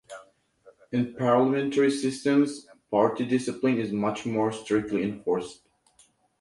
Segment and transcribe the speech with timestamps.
[0.91, 5.61] In parliamentary systems, party discipline is much more strictly enforced.